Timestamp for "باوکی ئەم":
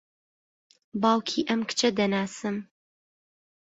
1.01-1.61